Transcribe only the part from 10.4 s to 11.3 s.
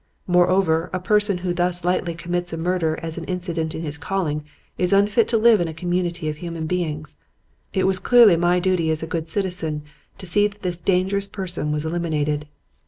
that this dangerous